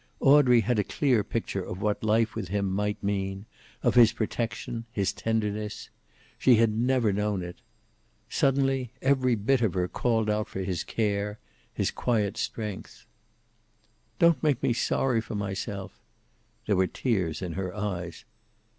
[0.19, 3.45] Audrey had a clear picture of what life with him might mean,
[3.83, 5.91] of his protection, his tenderness.
[6.39, 7.57] She had never known it.
[8.27, 11.37] Suddenly every bit of her called out for his care,
[11.71, 13.05] his quiet strength.
[14.17, 16.01] "Don't make me sorry for myself."
[16.65, 18.25] There were tears in her eyes.